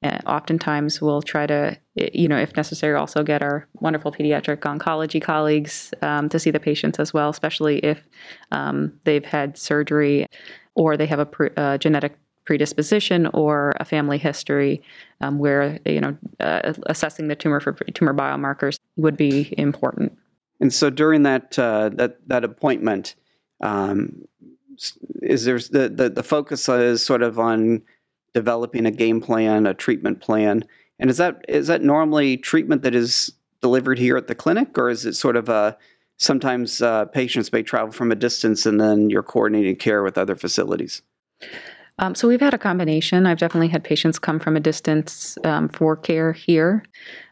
Uh, 0.02 0.18
oftentimes, 0.26 1.00
we'll 1.00 1.22
try 1.22 1.44
to, 1.46 1.76
you 1.96 2.28
know, 2.28 2.38
if 2.38 2.54
necessary, 2.56 2.94
also 2.94 3.24
get 3.24 3.42
our 3.42 3.66
wonderful 3.80 4.12
pediatric 4.12 4.58
oncology 4.58 5.20
colleagues 5.20 5.92
um, 6.02 6.28
to 6.28 6.38
see 6.38 6.52
the 6.52 6.60
patients 6.60 7.00
as 7.00 7.12
well, 7.12 7.30
especially 7.30 7.78
if 7.78 8.00
um, 8.52 8.92
they've 9.04 9.24
had 9.24 9.58
surgery 9.58 10.26
or 10.76 10.96
they 10.96 11.06
have 11.06 11.18
a 11.18 11.60
uh, 11.60 11.78
genetic 11.78 12.16
predisposition 12.48 13.26
or 13.34 13.74
a 13.78 13.84
family 13.84 14.16
history 14.16 14.80
um, 15.20 15.38
where 15.38 15.78
you 15.84 16.00
know 16.00 16.16
uh, 16.40 16.72
assessing 16.86 17.28
the 17.28 17.36
tumor 17.36 17.60
for 17.60 17.74
tumor 17.92 18.14
biomarkers 18.14 18.78
would 18.96 19.18
be 19.18 19.54
important. 19.58 20.16
And 20.58 20.72
so 20.72 20.88
during 20.88 21.24
that 21.24 21.58
uh, 21.58 21.90
that 21.90 22.26
that 22.26 22.44
appointment, 22.44 23.16
um, 23.60 24.24
is 25.20 25.44
there 25.44 25.58
the, 25.58 25.90
the 25.90 26.08
the 26.08 26.22
focus 26.22 26.66
is 26.70 27.04
sort 27.04 27.22
of 27.22 27.38
on 27.38 27.82
developing 28.32 28.86
a 28.86 28.90
game 28.90 29.20
plan, 29.20 29.66
a 29.66 29.74
treatment 29.74 30.22
plan, 30.22 30.64
and 30.98 31.10
is 31.10 31.18
that 31.18 31.44
is 31.48 31.66
that 31.66 31.82
normally 31.82 32.38
treatment 32.38 32.80
that 32.80 32.94
is 32.94 33.30
delivered 33.60 33.98
here 33.98 34.16
at 34.16 34.26
the 34.26 34.34
clinic, 34.34 34.78
or 34.78 34.88
is 34.88 35.04
it 35.04 35.12
sort 35.16 35.36
of 35.36 35.50
a 35.50 35.76
sometimes 36.16 36.80
uh, 36.80 37.04
patients 37.04 37.52
may 37.52 37.62
travel 37.62 37.92
from 37.92 38.10
a 38.10 38.16
distance 38.16 38.64
and 38.64 38.80
then 38.80 39.10
you're 39.10 39.22
coordinating 39.22 39.76
care 39.76 40.02
with 40.02 40.16
other 40.16 40.34
facilities? 40.34 41.02
Um, 41.98 42.14
so 42.14 42.28
we've 42.28 42.40
had 42.40 42.54
a 42.54 42.58
combination. 42.58 43.26
I've 43.26 43.38
definitely 43.38 43.68
had 43.68 43.82
patients 43.82 44.18
come 44.18 44.38
from 44.38 44.56
a 44.56 44.60
distance 44.60 45.36
um, 45.44 45.68
for 45.68 45.96
care 45.96 46.32
here. 46.32 46.84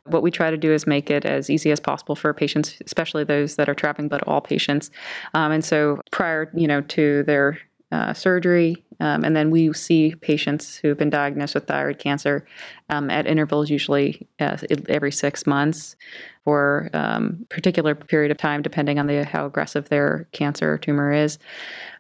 What 0.07 0.23
we 0.23 0.31
try 0.31 0.51
to 0.51 0.57
do 0.57 0.73
is 0.73 0.87
make 0.87 1.11
it 1.11 1.25
as 1.25 1.51
easy 1.51 1.71
as 1.71 1.81
possible 1.81 2.15
for 2.15 2.33
patients, 2.33 2.77
especially 2.85 3.25
those 3.25 3.57
that 3.57 3.69
are 3.69 3.75
traveling, 3.75 4.09
but 4.09 4.27
all 4.27 4.41
patients. 4.41 4.91
Um, 5.35 5.53
and 5.53 5.65
so 5.65 6.01
prior, 6.11 6.51
you 6.55 6.69
know, 6.69 6.81
to 6.83 7.23
their 7.25 7.59
uh, 7.93 8.13
surgery, 8.13 8.85
um, 9.01 9.25
and 9.25 9.37
then 9.37 9.51
we 9.51 9.73
see 9.73 10.15
patients 10.15 10.77
who've 10.77 10.97
been 10.97 11.11
diagnosed 11.11 11.55
with 11.55 11.67
thyroid 11.67 11.99
cancer 11.99 12.47
um, 12.89 13.11
at 13.11 13.27
intervals, 13.27 13.71
usually 13.71 14.27
uh, 14.41 14.57
every 14.89 15.13
six 15.13 15.47
months, 15.47 15.97
for 16.45 16.91
um, 16.95 17.45
particular 17.49 17.95
period 17.95 18.31
of 18.31 18.39
time, 18.39 18.63
depending 18.63 18.99
on 18.99 19.07
the 19.07 19.25
how 19.25 19.47
aggressive 19.47 19.89
their 19.89 20.29
cancer 20.33 20.79
tumor 20.79 21.13
is. 21.13 21.39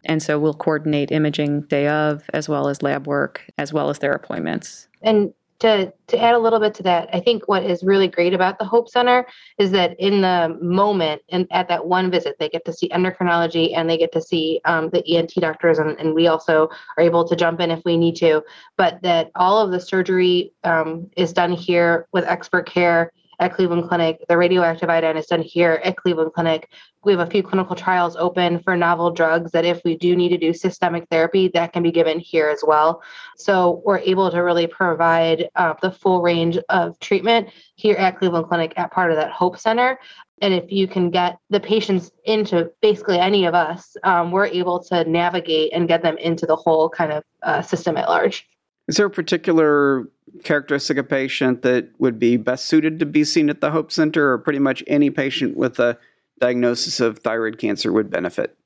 And 0.04 0.22
so 0.22 0.38
we'll 0.38 0.54
coordinate 0.54 1.10
imaging 1.10 1.62
day 1.62 1.88
of, 1.88 2.22
as 2.32 2.48
well 2.48 2.68
as 2.68 2.82
lab 2.82 3.06
work, 3.06 3.44
as 3.58 3.72
well 3.72 3.90
as 3.90 3.98
their 3.98 4.12
appointments. 4.12 4.88
And 5.02 5.34
to 5.60 5.92
to 6.08 6.22
add 6.22 6.34
a 6.34 6.38
little 6.38 6.60
bit 6.60 6.74
to 6.74 6.82
that, 6.84 7.08
I 7.12 7.20
think 7.20 7.48
what 7.48 7.64
is 7.64 7.82
really 7.82 8.08
great 8.08 8.34
about 8.34 8.58
the 8.58 8.64
Hope 8.64 8.88
Center 8.88 9.26
is 9.58 9.70
that 9.72 9.98
in 9.98 10.20
the 10.20 10.56
moment 10.60 11.22
and 11.30 11.46
at 11.50 11.68
that 11.68 11.86
one 11.86 12.10
visit, 12.10 12.36
they 12.38 12.48
get 12.48 12.64
to 12.66 12.72
see 12.72 12.88
endocrinology 12.90 13.76
and 13.76 13.88
they 13.88 13.98
get 13.98 14.12
to 14.12 14.20
see 14.20 14.60
um, 14.64 14.90
the 14.90 15.06
ENT 15.08 15.34
doctors, 15.36 15.78
and, 15.78 15.98
and 15.98 16.14
we 16.14 16.26
also 16.26 16.68
are 16.96 17.02
able 17.02 17.26
to 17.26 17.36
jump 17.36 17.60
in 17.60 17.70
if 17.70 17.82
we 17.84 17.96
need 17.96 18.16
to. 18.16 18.42
But 18.76 19.00
that 19.02 19.30
all 19.34 19.58
of 19.58 19.70
the 19.70 19.80
surgery 19.80 20.52
um, 20.64 21.10
is 21.16 21.32
done 21.32 21.52
here 21.52 22.06
with 22.12 22.24
expert 22.24 22.66
care 22.66 23.12
at 23.38 23.54
Cleveland 23.54 23.88
Clinic. 23.88 24.24
The 24.28 24.36
radioactive 24.36 24.88
iodine 24.88 25.16
is 25.16 25.26
done 25.26 25.42
here 25.42 25.80
at 25.84 25.96
Cleveland 25.96 26.32
Clinic. 26.32 26.68
We 27.04 27.12
have 27.12 27.20
a 27.20 27.30
few 27.30 27.42
clinical 27.42 27.76
trials 27.76 28.16
open 28.16 28.60
for 28.60 28.76
novel 28.76 29.10
drugs 29.10 29.52
that 29.52 29.64
if 29.64 29.80
we 29.84 29.96
do 29.96 30.16
need 30.16 30.30
to 30.30 30.38
do 30.38 30.52
systemic 30.52 31.06
therapy, 31.10 31.48
that 31.54 31.72
can 31.72 31.82
be 31.82 31.92
given 31.92 32.18
here 32.18 32.48
as 32.48 32.64
well. 32.66 33.02
So 33.36 33.82
we're 33.84 33.98
able 33.98 34.30
to 34.30 34.38
really 34.42 34.66
provide 34.66 35.48
uh, 35.54 35.74
the 35.80 35.90
full 35.90 36.22
range 36.22 36.58
of 36.68 36.98
treatment 36.98 37.50
here 37.76 37.96
at 37.96 38.18
Cleveland 38.18 38.46
Clinic 38.48 38.72
at 38.76 38.90
part 38.90 39.10
of 39.10 39.16
that 39.18 39.30
Hope 39.30 39.58
Center. 39.58 39.98
And 40.42 40.52
if 40.52 40.70
you 40.70 40.86
can 40.86 41.10
get 41.10 41.38
the 41.48 41.60
patients 41.60 42.10
into 42.24 42.70
basically 42.82 43.18
any 43.18 43.46
of 43.46 43.54
us, 43.54 43.96
um, 44.02 44.30
we're 44.30 44.46
able 44.46 44.82
to 44.84 45.04
navigate 45.04 45.72
and 45.72 45.88
get 45.88 46.02
them 46.02 46.18
into 46.18 46.44
the 46.44 46.56
whole 46.56 46.90
kind 46.90 47.12
of 47.12 47.24
uh, 47.42 47.62
system 47.62 47.96
at 47.96 48.08
large. 48.08 48.46
Is 48.88 48.96
there 48.96 49.06
a 49.06 49.10
particular 49.10 50.08
characteristic 50.44 50.98
of 50.98 51.08
patient 51.08 51.62
that 51.62 51.88
would 51.98 52.18
be 52.18 52.36
best 52.36 52.66
suited 52.66 52.98
to 53.00 53.06
be 53.06 53.24
seen 53.24 53.50
at 53.50 53.60
the 53.60 53.70
Hope 53.70 53.90
Center, 53.90 54.32
or 54.32 54.38
pretty 54.38 54.58
much 54.58 54.82
any 54.86 55.10
patient 55.10 55.56
with 55.56 55.78
a 55.78 55.98
diagnosis 56.40 57.00
of 57.00 57.18
thyroid 57.18 57.58
cancer 57.58 57.92
would 57.92 58.10
benefit? 58.10 58.56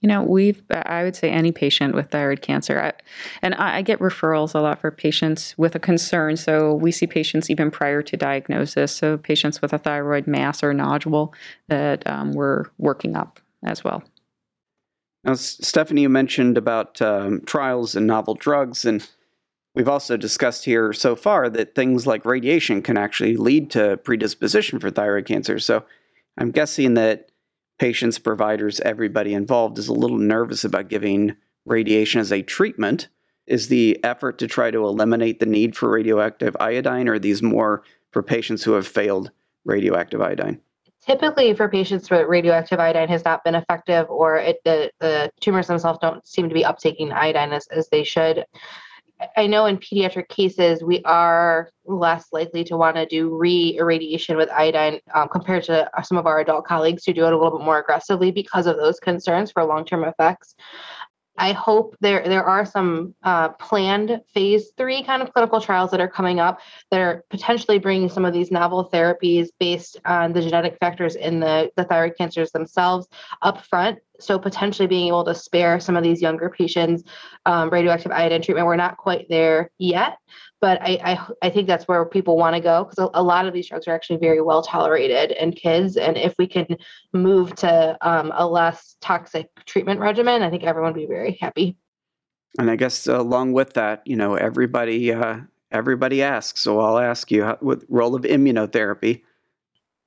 You 0.00 0.08
know, 0.08 0.22
we've, 0.22 0.62
I 0.70 1.02
would 1.02 1.16
say 1.16 1.28
any 1.30 1.50
patient 1.50 1.94
with 1.94 2.10
thyroid 2.10 2.40
cancer, 2.40 2.80
I, 2.80 2.92
and 3.42 3.54
I, 3.56 3.78
I, 3.78 3.82
get 3.82 3.98
referrals 3.98 4.54
a 4.54 4.60
lot 4.60 4.80
for 4.80 4.92
patients 4.92 5.58
with 5.58 5.74
a 5.74 5.80
concern. 5.80 6.36
So 6.36 6.74
we 6.74 6.92
see 6.92 7.08
patients 7.08 7.50
even 7.50 7.72
prior 7.72 8.00
to 8.02 8.16
diagnosis. 8.16 8.94
So 8.94 9.18
patients 9.18 9.60
with 9.60 9.72
a 9.72 9.78
thyroid 9.78 10.28
mass 10.28 10.62
or 10.62 10.72
nodule 10.72 11.34
that 11.66 12.06
um, 12.06 12.32
we're 12.32 12.66
working 12.78 13.16
up 13.16 13.40
as 13.64 13.82
well. 13.82 14.04
Now, 15.24 15.34
Stephanie, 15.34 16.02
you 16.02 16.08
mentioned 16.08 16.56
about 16.56 17.02
um, 17.02 17.40
trials 17.40 17.96
and 17.96 18.06
novel 18.06 18.34
drugs, 18.34 18.84
and 18.84 19.06
we've 19.78 19.88
also 19.88 20.16
discussed 20.16 20.64
here 20.64 20.92
so 20.92 21.14
far 21.14 21.48
that 21.48 21.76
things 21.76 22.04
like 22.04 22.24
radiation 22.24 22.82
can 22.82 22.98
actually 22.98 23.36
lead 23.36 23.70
to 23.70 23.96
predisposition 23.98 24.80
for 24.80 24.90
thyroid 24.90 25.24
cancer. 25.24 25.60
So 25.60 25.84
I'm 26.36 26.50
guessing 26.50 26.94
that 26.94 27.30
patients, 27.78 28.18
providers, 28.18 28.80
everybody 28.80 29.34
involved 29.34 29.78
is 29.78 29.86
a 29.86 29.92
little 29.92 30.18
nervous 30.18 30.64
about 30.64 30.88
giving 30.88 31.36
radiation 31.64 32.20
as 32.20 32.32
a 32.32 32.42
treatment. 32.42 33.06
Is 33.46 33.68
the 33.68 34.02
effort 34.02 34.38
to 34.38 34.48
try 34.48 34.72
to 34.72 34.84
eliminate 34.84 35.38
the 35.38 35.46
need 35.46 35.76
for 35.76 35.88
radioactive 35.88 36.56
iodine, 36.58 37.08
or 37.08 37.12
are 37.12 37.18
these 37.20 37.40
more 37.40 37.84
for 38.10 38.20
patients 38.20 38.64
who 38.64 38.72
have 38.72 38.86
failed 38.86 39.30
radioactive 39.64 40.20
iodine? 40.20 40.60
Typically, 41.06 41.54
for 41.54 41.68
patients 41.68 42.10
where 42.10 42.26
radioactive 42.26 42.80
iodine 42.80 43.08
has 43.08 43.24
not 43.24 43.44
been 43.44 43.54
effective, 43.54 44.10
or 44.10 44.38
it, 44.38 44.58
the, 44.64 44.90
the 44.98 45.30
tumors 45.40 45.68
themselves 45.68 46.00
don't 46.02 46.26
seem 46.26 46.48
to 46.48 46.54
be 46.54 46.64
uptaking 46.64 47.12
iodine 47.12 47.52
as, 47.52 47.68
as 47.68 47.88
they 47.90 48.02
should, 48.02 48.44
I 49.36 49.46
know 49.46 49.66
in 49.66 49.78
pediatric 49.78 50.28
cases, 50.28 50.82
we 50.82 51.02
are 51.04 51.70
less 51.86 52.26
likely 52.32 52.62
to 52.64 52.76
want 52.76 52.96
to 52.96 53.06
do 53.06 53.36
re 53.36 53.76
irradiation 53.78 54.36
with 54.36 54.50
iodine 54.50 55.00
um, 55.14 55.28
compared 55.28 55.64
to 55.64 55.90
some 56.02 56.18
of 56.18 56.26
our 56.26 56.40
adult 56.40 56.66
colleagues 56.66 57.04
who 57.04 57.12
do 57.12 57.24
it 57.24 57.32
a 57.32 57.36
little 57.36 57.58
bit 57.58 57.64
more 57.64 57.80
aggressively 57.80 58.30
because 58.30 58.66
of 58.66 58.76
those 58.76 59.00
concerns 59.00 59.50
for 59.50 59.64
long 59.64 59.84
term 59.84 60.04
effects. 60.04 60.54
I 61.38 61.52
hope 61.52 61.96
there 62.00 62.22
there 62.24 62.44
are 62.44 62.66
some 62.66 63.14
uh, 63.22 63.50
planned 63.50 64.20
phase 64.34 64.72
three 64.76 65.02
kind 65.02 65.22
of 65.22 65.32
clinical 65.32 65.60
trials 65.60 65.90
that 65.92 66.00
are 66.00 66.08
coming 66.08 66.40
up 66.40 66.60
that 66.90 67.00
are 67.00 67.24
potentially 67.30 67.78
bringing 67.78 68.08
some 68.08 68.24
of 68.24 68.32
these 68.32 68.50
novel 68.50 68.90
therapies 68.92 69.48
based 69.58 69.96
on 70.04 70.32
the 70.32 70.42
genetic 70.42 70.76
factors 70.78 71.14
in 71.14 71.40
the, 71.40 71.70
the 71.76 71.84
thyroid 71.84 72.16
cancers 72.18 72.50
themselves 72.50 73.08
up 73.42 73.64
front. 73.64 73.98
So 74.20 74.38
potentially 74.38 74.88
being 74.88 75.06
able 75.06 75.24
to 75.24 75.34
spare 75.34 75.78
some 75.78 75.96
of 75.96 76.02
these 76.02 76.20
younger 76.20 76.50
patients 76.50 77.04
um, 77.46 77.70
radioactive 77.70 78.10
iodine 78.10 78.42
treatment. 78.42 78.66
We're 78.66 78.74
not 78.74 78.96
quite 78.96 79.28
there 79.28 79.70
yet, 79.78 80.18
but 80.60 80.80
I, 80.82 80.98
I, 81.04 81.46
I 81.46 81.50
think 81.50 81.66
that's 81.66 81.86
where 81.86 82.04
people 82.04 82.36
want 82.36 82.56
to 82.56 82.60
go 82.60 82.84
because 82.84 82.98
a, 82.98 83.20
a, 83.20 83.22
lot 83.22 83.46
of 83.46 83.54
these 83.54 83.68
drugs 83.68 83.86
are 83.86 83.94
actually 83.94 84.18
very 84.18 84.40
well 84.40 84.62
tolerated 84.62 85.32
in 85.32 85.52
kids. 85.52 85.96
And 85.96 86.16
if 86.16 86.34
we 86.38 86.46
can 86.46 86.66
move 87.12 87.54
to 87.56 87.96
um, 88.00 88.32
a 88.34 88.46
less 88.46 88.96
toxic 89.00 89.48
treatment 89.66 90.00
regimen, 90.00 90.42
I 90.42 90.50
think 90.50 90.64
everyone 90.64 90.92
would 90.92 91.00
be 91.00 91.06
very 91.06 91.38
happy. 91.40 91.76
And 92.58 92.70
I 92.70 92.76
guess 92.76 93.06
uh, 93.06 93.20
along 93.20 93.52
with 93.52 93.74
that, 93.74 94.02
you 94.04 94.16
know, 94.16 94.34
everybody 94.34 95.12
uh, 95.12 95.40
everybody 95.70 96.22
asks, 96.22 96.60
so 96.60 96.80
I'll 96.80 96.98
ask 96.98 97.30
you, 97.30 97.44
how, 97.44 97.58
what 97.60 97.82
role 97.88 98.14
of 98.14 98.22
immunotherapy? 98.22 99.22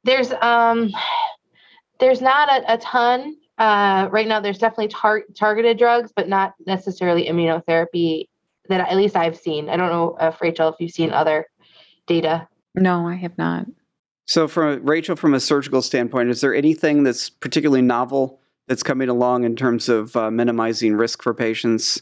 There's 0.03 0.31
um, 0.33 0.91
there's 1.99 2.21
not 2.21 2.49
a, 2.49 2.73
a 2.73 2.77
ton 2.79 3.37
uh, 3.57 4.09
right 4.11 4.27
now. 4.27 4.39
There's 4.39 4.57
definitely 4.57 4.89
tar- 4.89 5.25
targeted 5.35 5.77
drugs, 5.77 6.11
but 6.15 6.27
not 6.27 6.55
necessarily 6.65 7.27
immunotherapy 7.27 8.27
that 8.69 8.81
at 8.81 8.95
least 8.95 9.15
I've 9.15 9.37
seen. 9.37 9.69
I 9.69 9.77
don't 9.77 9.89
know 9.89 10.17
if 10.19 10.41
Rachel, 10.41 10.69
if 10.69 10.75
you've 10.79 10.91
seen 10.91 11.11
other 11.11 11.45
data. 12.07 12.47
No, 12.75 13.07
I 13.07 13.15
have 13.15 13.37
not. 13.37 13.65
So, 14.27 14.47
from 14.47 14.85
Rachel, 14.85 15.15
from 15.15 15.33
a 15.33 15.39
surgical 15.39 15.81
standpoint, 15.81 16.29
is 16.29 16.41
there 16.41 16.55
anything 16.55 17.03
that's 17.03 17.29
particularly 17.29 17.81
novel 17.81 18.39
that's 18.67 18.83
coming 18.83 19.09
along 19.09 19.43
in 19.43 19.55
terms 19.55 19.89
of 19.89 20.15
uh, 20.15 20.31
minimizing 20.31 20.95
risk 20.95 21.21
for 21.21 21.33
patients, 21.33 22.01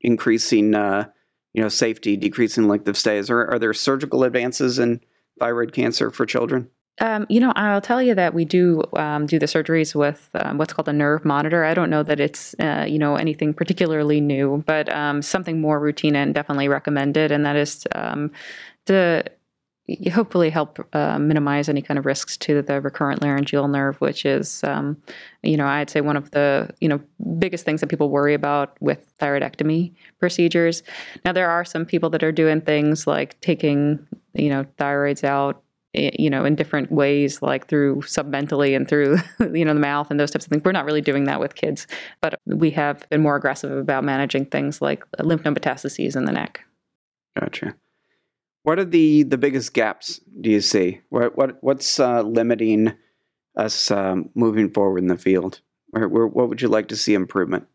increasing, 0.00 0.74
uh, 0.74 1.06
you 1.52 1.62
know, 1.62 1.68
safety, 1.68 2.16
decreasing 2.16 2.68
length 2.68 2.88
of 2.88 2.96
stay? 2.96 3.18
Is 3.18 3.26
there 3.26 3.50
are 3.50 3.58
there 3.58 3.74
surgical 3.74 4.24
advances 4.24 4.78
in 4.78 5.00
thyroid 5.38 5.72
cancer 5.72 6.10
for 6.10 6.24
children? 6.24 6.70
Um, 7.00 7.26
you 7.28 7.40
know, 7.40 7.52
I'll 7.54 7.80
tell 7.80 8.02
you 8.02 8.14
that 8.14 8.34
we 8.34 8.44
do 8.44 8.82
um, 8.94 9.26
do 9.26 9.38
the 9.38 9.46
surgeries 9.46 9.94
with 9.94 10.30
um, 10.34 10.58
what's 10.58 10.72
called 10.72 10.88
a 10.88 10.92
nerve 10.92 11.24
monitor. 11.24 11.64
I 11.64 11.74
don't 11.74 11.90
know 11.90 12.02
that 12.02 12.18
it's 12.18 12.54
uh, 12.58 12.86
you 12.88 12.98
know 12.98 13.16
anything 13.16 13.54
particularly 13.54 14.20
new, 14.20 14.62
but 14.66 14.88
um, 14.92 15.22
something 15.22 15.60
more 15.60 15.78
routine 15.78 16.16
and 16.16 16.34
definitely 16.34 16.68
recommended, 16.68 17.30
and 17.30 17.46
that 17.46 17.56
is 17.56 17.86
um, 17.94 18.32
to 18.86 19.24
hopefully 20.12 20.50
help 20.50 20.86
uh, 20.94 21.18
minimize 21.18 21.68
any 21.68 21.80
kind 21.80 21.98
of 21.98 22.04
risks 22.04 22.36
to 22.36 22.60
the 22.60 22.80
recurrent 22.80 23.22
laryngeal 23.22 23.68
nerve, 23.68 23.96
which 24.00 24.26
is 24.26 24.62
um, 24.64 24.96
you 25.42 25.56
know 25.56 25.66
I'd 25.66 25.90
say 25.90 26.00
one 26.00 26.16
of 26.16 26.30
the 26.32 26.68
you 26.80 26.88
know 26.88 27.00
biggest 27.38 27.64
things 27.64 27.80
that 27.80 27.88
people 27.88 28.10
worry 28.10 28.34
about 28.34 28.76
with 28.80 29.06
thyroidectomy 29.18 29.92
procedures. 30.18 30.82
Now 31.24 31.32
there 31.32 31.48
are 31.48 31.64
some 31.64 31.86
people 31.86 32.10
that 32.10 32.24
are 32.24 32.32
doing 32.32 32.60
things 32.60 33.06
like 33.06 33.40
taking 33.40 34.04
you 34.34 34.50
know 34.50 34.64
thyroids 34.78 35.22
out 35.22 35.62
you 35.94 36.28
know, 36.28 36.44
in 36.44 36.54
different 36.54 36.92
ways, 36.92 37.40
like 37.40 37.66
through 37.66 37.96
submentally 38.02 38.76
and 38.76 38.88
through, 38.88 39.16
you 39.52 39.64
know, 39.64 39.74
the 39.74 39.80
mouth 39.80 40.10
and 40.10 40.20
those 40.20 40.30
types 40.30 40.44
of 40.44 40.50
things. 40.50 40.62
We're 40.64 40.72
not 40.72 40.84
really 40.84 41.00
doing 41.00 41.24
that 41.24 41.40
with 41.40 41.54
kids, 41.54 41.86
but 42.20 42.40
we 42.46 42.70
have 42.72 43.08
been 43.08 43.22
more 43.22 43.36
aggressive 43.36 43.72
about 43.76 44.04
managing 44.04 44.46
things 44.46 44.82
like 44.82 45.04
lymph 45.18 45.44
node 45.44 45.58
metastases 45.58 46.16
in 46.16 46.24
the 46.24 46.32
neck. 46.32 46.64
Gotcha. 47.38 47.74
What 48.64 48.78
are 48.78 48.84
the 48.84 49.22
the 49.22 49.38
biggest 49.38 49.72
gaps 49.72 50.20
do 50.40 50.50
you 50.50 50.60
see? 50.60 51.00
What 51.08 51.36
what 51.36 51.62
what's 51.62 51.98
uh, 51.98 52.22
limiting 52.22 52.92
us 53.56 53.90
um, 53.90 54.30
moving 54.34 54.70
forward 54.70 54.98
in 54.98 55.08
the 55.08 55.16
field? 55.16 55.60
Or, 55.94 56.04
or 56.04 56.26
what 56.26 56.50
would 56.50 56.60
you 56.60 56.68
like 56.68 56.88
to 56.88 56.96
see 56.96 57.14
improvement? 57.14 57.66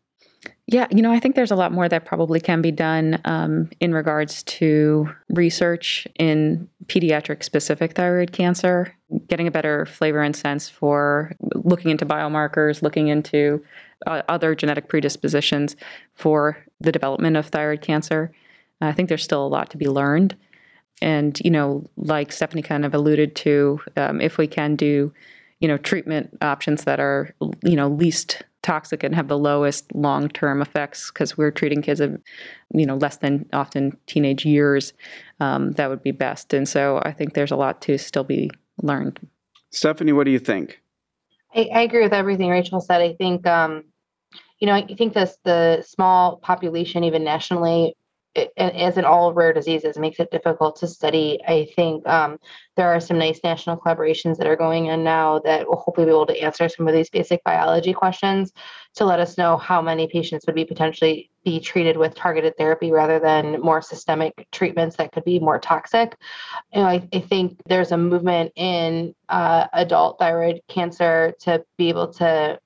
Yeah, 0.66 0.86
you 0.90 1.02
know, 1.02 1.12
I 1.12 1.20
think 1.20 1.34
there's 1.34 1.50
a 1.50 1.56
lot 1.56 1.72
more 1.72 1.90
that 1.90 2.06
probably 2.06 2.40
can 2.40 2.62
be 2.62 2.70
done 2.70 3.20
um, 3.26 3.68
in 3.80 3.92
regards 3.92 4.42
to 4.44 5.10
research 5.28 6.08
in 6.18 6.68
pediatric 6.86 7.44
specific 7.44 7.92
thyroid 7.92 8.32
cancer, 8.32 8.94
getting 9.28 9.46
a 9.46 9.50
better 9.50 9.84
flavor 9.84 10.22
and 10.22 10.34
sense 10.34 10.70
for 10.70 11.32
looking 11.54 11.90
into 11.90 12.06
biomarkers, 12.06 12.80
looking 12.80 13.08
into 13.08 13.62
uh, 14.06 14.22
other 14.30 14.54
genetic 14.54 14.88
predispositions 14.88 15.76
for 16.14 16.56
the 16.80 16.92
development 16.92 17.36
of 17.36 17.46
thyroid 17.46 17.82
cancer. 17.82 18.32
I 18.80 18.92
think 18.92 19.10
there's 19.10 19.22
still 19.22 19.46
a 19.46 19.48
lot 19.48 19.68
to 19.70 19.76
be 19.76 19.86
learned. 19.86 20.34
And, 21.02 21.38
you 21.44 21.50
know, 21.50 21.84
like 21.98 22.32
Stephanie 22.32 22.62
kind 22.62 22.86
of 22.86 22.94
alluded 22.94 23.36
to, 23.36 23.80
um, 23.96 24.20
if 24.20 24.38
we 24.38 24.46
can 24.46 24.76
do, 24.76 25.12
you 25.60 25.68
know, 25.68 25.76
treatment 25.76 26.38
options 26.40 26.84
that 26.84 27.00
are, 27.00 27.34
you 27.62 27.76
know, 27.76 27.88
least 27.88 28.42
toxic 28.64 29.04
and 29.04 29.14
have 29.14 29.28
the 29.28 29.38
lowest 29.38 29.94
long-term 29.94 30.60
effects 30.60 31.10
because 31.10 31.36
we're 31.36 31.50
treating 31.52 31.82
kids 31.82 32.00
of 32.00 32.20
you 32.72 32.84
know 32.86 32.96
less 32.96 33.18
than 33.18 33.46
often 33.52 33.96
teenage 34.06 34.44
years 34.44 34.92
um, 35.40 35.72
that 35.72 35.88
would 35.88 36.02
be 36.02 36.10
best. 36.10 36.52
And 36.52 36.68
so 36.68 37.00
i 37.04 37.12
think 37.12 37.34
there's 37.34 37.52
a 37.52 37.56
lot 37.56 37.80
to 37.82 37.98
still 37.98 38.24
be 38.24 38.50
learned. 38.82 39.20
Stephanie 39.70 40.12
what 40.12 40.24
do 40.24 40.30
you 40.30 40.38
think? 40.38 40.80
I, 41.54 41.68
I 41.72 41.80
agree 41.82 42.02
with 42.02 42.14
everything 42.14 42.50
rachel 42.50 42.80
said. 42.80 43.00
I 43.00 43.14
think 43.14 43.46
um, 43.46 43.84
you 44.58 44.66
know 44.66 44.74
i 44.74 44.94
think 44.94 45.12
this 45.14 45.36
the 45.44 45.84
small 45.86 46.38
population 46.38 47.04
even 47.04 47.22
nationally 47.22 47.94
as 48.56 48.98
in 48.98 49.04
all 49.04 49.32
rare 49.32 49.52
diseases, 49.52 49.96
makes 49.96 50.18
it 50.18 50.30
difficult 50.30 50.76
to 50.76 50.88
study. 50.88 51.40
I 51.46 51.68
think 51.76 52.06
um, 52.08 52.38
there 52.76 52.88
are 52.88 53.00
some 53.00 53.18
nice 53.18 53.40
national 53.44 53.76
collaborations 53.76 54.36
that 54.38 54.46
are 54.46 54.56
going 54.56 54.90
on 54.90 55.04
now 55.04 55.38
that 55.40 55.68
will 55.68 55.76
hopefully 55.76 56.06
be 56.06 56.10
able 56.10 56.26
to 56.26 56.40
answer 56.40 56.68
some 56.68 56.88
of 56.88 56.94
these 56.94 57.10
basic 57.10 57.44
biology 57.44 57.92
questions 57.92 58.52
to 58.94 59.04
let 59.04 59.20
us 59.20 59.38
know 59.38 59.56
how 59.56 59.80
many 59.80 60.08
patients 60.08 60.46
would 60.46 60.54
be 60.54 60.64
potentially 60.64 61.30
be 61.44 61.60
treated 61.60 61.96
with 61.96 62.14
targeted 62.14 62.56
therapy 62.56 62.90
rather 62.90 63.18
than 63.18 63.60
more 63.60 63.82
systemic 63.82 64.46
treatments 64.50 64.96
that 64.96 65.12
could 65.12 65.24
be 65.24 65.38
more 65.38 65.58
toxic. 65.58 66.16
You 66.72 66.80
know, 66.80 66.88
I, 66.88 67.08
I 67.12 67.20
think 67.20 67.60
there's 67.66 67.92
a 67.92 67.96
movement 67.96 68.52
in 68.56 69.14
uh, 69.28 69.66
adult 69.72 70.18
thyroid 70.18 70.60
cancer 70.68 71.34
to 71.40 71.64
be 71.76 71.88
able 71.88 72.12
to 72.14 72.58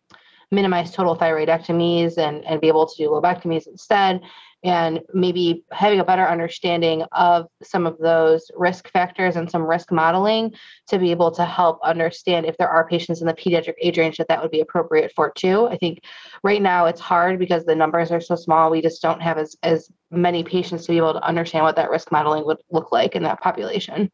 minimize 0.51 0.93
total 0.93 1.17
thyroidectomies 1.17 2.17
and, 2.17 2.45
and 2.45 2.61
be 2.61 2.69
able 2.69 2.87
to 2.87 2.97
do 2.97 3.11
lobectomies 3.11 3.67
instead 3.67 4.23
and 4.65 5.01
maybe 5.15 5.65
having 5.71 6.01
a 6.01 6.05
better 6.05 6.27
understanding 6.27 7.05
of 7.13 7.47
some 7.63 7.87
of 7.87 7.97
those 7.99 8.51
risk 8.57 8.91
factors 8.91 9.37
and 9.37 9.51
some 9.51 9.63
risk 9.63 9.93
modeling 9.93 10.53
to 10.89 10.99
be 10.99 11.11
able 11.11 11.31
to 11.31 11.45
help 11.45 11.79
understand 11.85 12.45
if 12.45 12.57
there 12.57 12.69
are 12.69 12.89
patients 12.89 13.21
in 13.21 13.27
the 13.27 13.35
pediatric 13.35 13.75
age 13.81 13.99
range 13.99 14.17
that 14.17 14.27
that 14.29 14.43
would 14.43 14.51
be 14.51 14.61
appropriate 14.61 15.13
for 15.15 15.31
too. 15.31 15.69
I 15.69 15.77
think 15.77 16.03
right 16.43 16.61
now 16.61 16.87
it's 16.87 17.01
hard 17.01 17.39
because 17.39 17.65
the 17.65 17.75
numbers 17.75 18.11
are 18.11 18.21
so 18.21 18.35
small. 18.35 18.71
We 18.71 18.83
just 18.83 19.01
don't 19.01 19.23
have 19.23 19.39
as, 19.39 19.57
as 19.63 19.91
many 20.11 20.43
patients 20.43 20.87
to 20.87 20.93
be 20.93 20.99
able 20.99 21.13
to 21.13 21.23
understand 21.25 21.65
what 21.65 21.77
that 21.77 21.91
risk 21.91 22.11
modeling 22.11 22.45
would 22.47 22.59
look 22.71 22.91
like 22.91 23.15
in 23.15 23.23
that 23.23 23.41
population. 23.41 24.11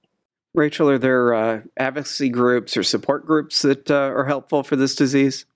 Rachel, 0.53 0.89
are 0.91 0.99
there 0.99 1.35
uh, 1.35 1.61
advocacy 1.77 2.29
groups 2.29 2.77
or 2.77 2.85
support 2.85 3.27
groups 3.27 3.63
that 3.63 3.91
uh, 3.91 3.95
are 3.95 4.25
helpful 4.25 4.63
for 4.63 4.77
this 4.77 4.95
disease? 4.95 5.47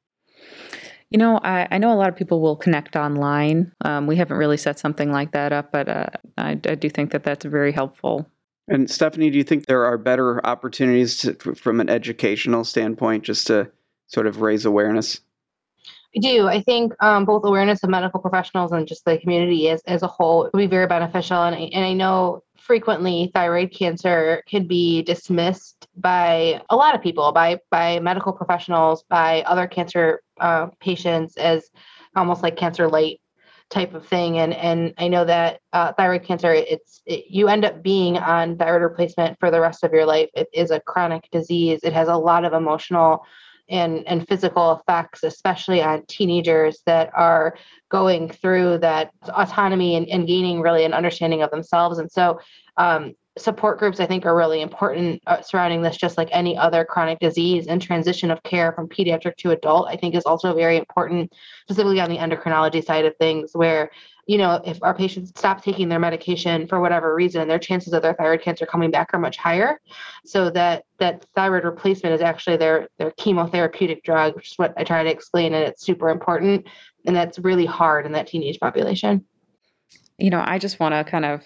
You 1.11 1.19
know, 1.19 1.39
I, 1.43 1.67
I, 1.71 1.79
know 1.79 1.93
a 1.93 1.97
lot 1.97 2.11
of 2.11 2.17
people 2.17 2.41
will 2.43 2.57
connect 2.57 2.95
online. 2.95 3.73
Um, 3.83 4.07
we 4.07 4.17
haven't 4.17 4.37
really 4.37 4.59
set 4.59 4.79
something 4.79 5.11
like 5.11 5.33
that 5.33 5.53
up, 5.53 5.73
but 5.73 5.89
uh, 5.89 6.07
I, 6.37 6.51
I, 6.51 6.75
do 6.75 6.91
think 6.91 7.13
that 7.13 7.25
that's 7.25 7.47
very 7.47 7.73
helpful. 7.73 8.27
And 8.69 8.91
Stephanie, 8.91 9.31
do 9.31 9.39
you 9.39 9.45
think 9.45 9.65
there 9.65 9.87
are 9.87 9.97
better 9.97 10.45
opportunities 10.47 11.17
to, 11.19 11.35
from 11.55 11.81
an 11.81 11.89
educational 11.89 12.63
standpoint 12.63 13.25
just 13.25 13.47
to 13.47 13.71
sort 14.07 14.27
of 14.27 14.43
raise 14.43 14.67
awareness? 14.67 15.21
I 16.17 16.21
do. 16.21 16.47
I 16.49 16.63
think 16.63 16.93
um, 17.03 17.25
both 17.25 17.45
awareness 17.45 17.83
of 17.85 17.91
medical 17.91 18.21
professionals 18.21 18.73
and 18.73 18.89
just 18.89 19.05
the 19.05 19.19
community 19.19 19.69
as, 19.69 19.83
as 19.87 20.03
a 20.03 20.07
whole 20.07 20.49
would 20.53 20.59
be 20.59 20.67
very 20.67 20.87
beneficial. 20.87 21.43
And 21.43 21.55
I, 21.55 21.71
and 21.73 21.85
I 21.85 21.93
know 21.93 22.43
frequently 22.57 23.31
thyroid 23.35 23.73
cancer 23.73 24.43
can 24.49 24.67
be 24.67 25.03
dismissed 25.03 25.87
by 25.97 26.63
a 26.71 26.77
lot 26.77 26.95
of 26.95 27.03
people, 27.03 27.33
by 27.33 27.61
by 27.71 28.01
medical 28.01 28.33
professionals, 28.33 29.05
by 29.09 29.43
other 29.43 29.67
cancer 29.67 30.23
uh, 30.41 30.69
patients 30.81 31.37
as 31.37 31.69
almost 32.17 32.43
like 32.43 32.57
cancer 32.57 32.89
light 32.89 33.21
type 33.71 33.93
of 33.93 34.07
thing. 34.07 34.39
And 34.39 34.55
and 34.55 34.95
I 34.97 35.09
know 35.09 35.27
that 35.27 35.61
uh, 35.75 35.93
thyroid 35.93 36.25
cancer, 36.25 36.53
it's 36.53 37.03
it, 37.05 37.27
you 37.29 37.49
end 37.49 37.67
up 37.67 37.83
being 37.83 38.17
on 38.17 38.57
thyroid 38.57 38.83
replacement 38.83 39.39
for 39.39 39.51
the 39.51 39.61
rest 39.61 39.85
of 39.85 39.93
your 39.93 40.07
life. 40.07 40.31
It 40.35 40.49
is 40.55 40.71
a 40.71 40.81
chronic 40.81 41.29
disease. 41.31 41.81
It 41.83 41.93
has 41.93 42.09
a 42.09 42.17
lot 42.17 42.47
of 42.47 42.55
emotional 42.55 43.27
and, 43.69 44.07
and 44.07 44.27
physical 44.27 44.73
effects, 44.73 45.23
especially 45.23 45.83
on 45.83 46.05
teenagers 46.07 46.83
that 46.87 47.11
are 47.15 47.57
going 47.91 48.31
through 48.31 48.79
that 48.79 49.11
autonomy 49.29 49.97
and, 49.97 50.09
and 50.09 50.27
gaining 50.27 50.61
really 50.61 50.85
an 50.85 50.95
understanding 50.95 51.43
of 51.43 51.51
themselves. 51.51 51.99
And 51.99 52.11
so, 52.11 52.41
um, 52.77 53.15
support 53.39 53.79
groups, 53.79 54.01
I 54.01 54.07
think, 54.07 54.27
are 54.27 54.37
really 54.37 54.61
important 54.61 55.23
uh, 55.27 55.41
surrounding 55.41 55.83
this, 55.83 55.97
just 55.97 56.19
like 56.19 56.29
any 56.33 56.57
other 56.57 56.85
chronic 56.85 57.21
disease. 57.21 57.67
And 57.67 57.81
transition 57.81 58.31
of 58.31 58.43
care 58.43 58.73
from 58.73 58.89
pediatric 58.89 59.37
to 59.39 59.53
adult, 59.53 59.89
I 59.89 59.97
think, 59.97 60.15
is 60.15 60.25
also 60.25 60.55
very 60.55 60.77
important, 60.77 61.33
specifically 61.63 62.01
on 62.01 62.11
the 62.11 62.19
endocrinology 62.19 62.85
side 62.85 63.05
of 63.05 63.17
things, 63.17 63.51
where 63.55 63.91
you 64.29 64.37
know, 64.37 64.61
if 64.67 64.79
our 64.83 64.95
patients 64.95 65.31
stop 65.35 65.65
taking 65.65 65.89
their 65.89 65.99
medication 65.99 66.69
for 66.69 66.81
whatever 66.81 67.15
reason, 67.15 67.49
their 67.49 67.59
chances 67.59 67.95
of 67.95 68.03
their 68.03 68.13
thyroid 68.13 68.43
cancer 68.43 68.67
coming 68.67 68.91
back 68.91 69.09
are 69.15 69.19
much 69.19 69.39
higher. 69.39 69.81
So 70.27 70.51
that 70.51 70.85
that 70.99 71.25
thyroid 71.35 71.65
replacement 71.65 72.15
is 72.15 72.21
actually 72.21 72.59
their 72.59 72.89
their 72.99 73.11
chemotherapeutic 73.13 74.03
drug, 74.03 74.37
which 74.37 74.53
is 74.53 74.59
what 74.59 74.75
I 74.77 74.85
try 74.85 75.03
to 75.03 75.11
explain, 75.11 75.55
and 75.55 75.65
it's 75.65 75.83
super 75.83 76.11
important. 76.11 76.67
And 77.07 77.17
that's 77.17 77.39
really 77.39 77.65
hard 77.65 78.05
in 78.05 78.13
that 78.13 78.27
teenage 78.27 78.61
population. 78.61 79.25
You 80.19 80.31
know, 80.31 80.43
I 80.45 80.59
just 80.59 80.81
want 80.81 80.95
to 80.95 81.09
kind 81.09 81.25
of 81.25 81.45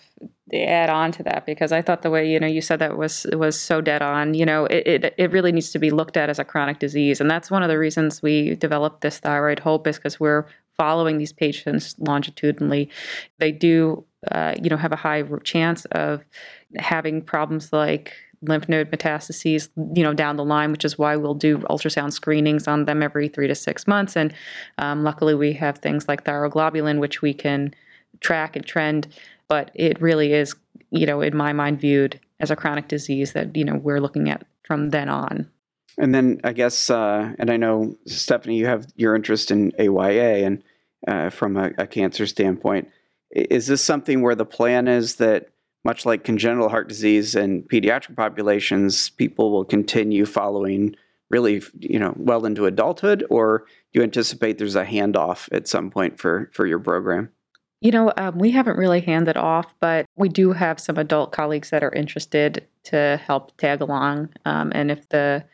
add 0.53 0.91
on 0.91 1.13
to 1.13 1.23
that 1.23 1.47
because 1.47 1.73
I 1.73 1.83
thought 1.83 2.03
the 2.03 2.11
way 2.11 2.31
you 2.31 2.41
know 2.41 2.47
you 2.47 2.61
said 2.61 2.79
that 2.79 2.97
was 2.97 3.27
was 3.33 3.61
so 3.61 3.81
dead 3.81 4.03
on. 4.03 4.35
You 4.35 4.47
know, 4.47 4.65
it, 4.67 4.87
it 4.87 5.15
it 5.19 5.31
really 5.31 5.53
needs 5.53 5.71
to 5.73 5.79
be 5.79 5.91
looked 5.91 6.17
at 6.17 6.31
as 6.31 6.39
a 6.39 6.45
chronic 6.45 6.79
disease, 6.79 7.21
and 7.21 7.31
that's 7.31 7.51
one 7.51 7.63
of 7.63 7.69
the 7.69 7.79
reasons 7.79 8.23
we 8.23 8.55
developed 8.55 9.03
this 9.03 9.19
thyroid 9.19 9.59
hope 9.61 9.87
is 9.87 9.97
because 9.97 10.19
we're 10.19 10.47
following 10.77 11.19
these 11.19 11.33
patients 11.33 11.95
longitudinally, 11.99 12.89
they 13.39 13.53
do, 13.53 14.05
uh, 14.31 14.55
you 14.63 14.71
know, 14.71 14.77
have 14.77 14.93
a 14.93 14.97
high 14.97 15.23
chance 15.45 15.85
of 15.87 16.25
having 16.77 17.23
problems 17.23 17.73
like 17.73 18.15
lymph 18.43 18.69
node 18.69 18.91
metastases, 18.91 19.69
you 19.95 20.03
know, 20.03 20.13
down 20.13 20.37
the 20.37 20.45
line, 20.45 20.73
which 20.73 20.85
is 20.85 20.99
why 20.99 21.15
we'll 21.15 21.35
do 21.35 21.59
ultrasound 21.71 22.13
screenings 22.13 22.67
on 22.67 22.87
them 22.87 23.03
every 23.03 23.29
three 23.29 23.47
to 23.47 23.55
six 23.55 23.87
months. 23.87 24.17
And 24.17 24.35
um, 24.79 25.05
luckily, 25.05 25.35
we 25.35 25.53
have 25.53 25.79
things 25.79 26.09
like 26.09 26.25
thyroglobulin, 26.25 26.99
which 26.99 27.23
we 27.23 27.35
can 27.35 27.75
track 28.23 28.57
and 28.57 28.67
trend. 28.67 29.09
But 29.49 29.71
it 29.75 30.01
really 30.01 30.33
is, 30.33 30.55
you 30.91 31.05
know, 31.05 31.21
in 31.21 31.37
my 31.37 31.53
mind, 31.53 31.81
viewed 31.81 32.19
as 32.41 32.51
a 32.51 32.57
chronic 32.57 32.89
disease 32.89 33.33
that 33.33 33.55
you 33.57 33.65
know 33.65 33.77
we're 33.77 34.01
looking 34.01 34.31
at 34.31 34.47
from 34.65 34.91
then 34.91 35.09
on. 35.09 35.51
And 35.99 36.15
then 36.15 36.41
I 36.45 36.53
guess, 36.53 36.89
uh, 36.89 37.35
and 37.39 37.51
I 37.51 37.57
know 37.57 37.97
Stephanie, 38.07 38.57
you 38.57 38.67
have 38.67 38.87
your 38.97 39.15
interest 39.15 39.51
in 39.51 39.73
AYA, 39.79 40.47
and 40.47 40.63
uh, 41.07 41.31
from 41.31 41.57
a, 41.57 41.71
a, 41.77 41.87
cancer 41.87 42.27
standpoint, 42.27 42.89
is 43.31 43.67
this 43.67 43.85
something 43.85 44.23
where 44.23 44.35
the 44.35 44.47
plan 44.47 44.89
is 44.89 45.17
that, 45.17 45.49
much 45.85 46.07
like 46.07 46.23
congenital 46.23 46.69
heart 46.69 46.89
disease 46.89 47.35
and 47.35 47.69
pediatric 47.69 48.15
populations, 48.15 49.11
people 49.11 49.51
will 49.51 49.65
continue 49.65 50.25
following 50.25 50.95
really, 51.29 51.61
you 51.81 51.99
know, 51.99 52.15
well 52.17 52.47
into 52.47 52.67
adulthood, 52.67 53.25
or 53.31 53.65
do 53.93 53.99
you 53.99 54.03
anticipate 54.03 54.59
there's 54.59 54.77
a 54.77 54.85
handoff 54.85 55.49
at 55.51 55.67
some 55.67 55.91
point 55.91 56.21
for 56.21 56.51
for 56.53 56.67
your 56.67 56.79
program? 56.79 57.31
You 57.83 57.91
know, 57.91 58.13
um, 58.17 58.39
we 58.39 58.53
haven't 58.53 58.79
really 58.79 59.01
handed 59.01 59.37
off, 59.37 59.75
but 59.81 60.07
we 60.15 60.29
do 60.29 60.53
have 60.53 60.79
some 60.79 60.99
adult 60.99 61.33
colleagues 61.33 61.71
that 61.71 61.83
are 61.83 61.91
interested 61.91 62.65
to 62.85 63.21
help 63.27 63.57
tag 63.57 63.81
along. 63.81 64.29
Um, 64.45 64.71
and 64.73 64.89
if 64.89 65.09
the 65.09 65.45